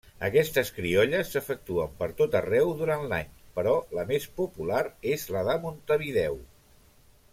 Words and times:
Aquestes 0.27 0.69
criolles 0.77 1.33
s'efectuen 1.33 1.91
pertot 1.99 2.37
arreu 2.39 2.71
durant 2.79 3.05
l'any, 3.11 3.29
però 3.59 3.75
la 3.99 4.07
més 4.13 4.27
popular 4.41 4.81
és 5.13 5.27
la 5.37 5.45
de 5.51 5.59
Montevideo. 5.67 6.41